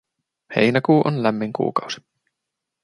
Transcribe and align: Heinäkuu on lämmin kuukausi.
Heinäkuu 0.55 1.01
on 1.05 1.23
lämmin 1.23 1.53
kuukausi. 1.53 2.01